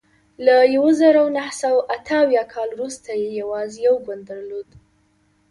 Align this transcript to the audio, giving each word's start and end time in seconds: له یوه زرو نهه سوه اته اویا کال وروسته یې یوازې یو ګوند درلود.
له 0.45 0.55
یوه 0.75 0.91
زرو 0.99 1.23
نهه 1.35 1.51
سوه 1.61 1.79
اته 1.95 2.15
اویا 2.23 2.43
کال 2.53 2.69
وروسته 2.73 3.09
یې 3.21 3.29
یوازې 3.41 3.79
یو 3.87 3.95
ګوند 4.05 4.23
درلود. 4.29 4.69